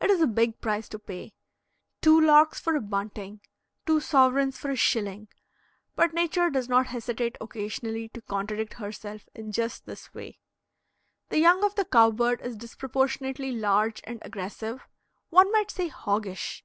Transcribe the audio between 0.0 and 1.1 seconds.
It is a big price to